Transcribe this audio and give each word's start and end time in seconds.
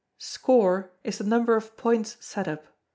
Score, 0.17 0.89
is 1.03 1.19
the 1.19 1.23
number 1.23 1.55
of 1.55 1.77
points 1.77 2.17
set 2.19 2.47
up. 2.47 2.65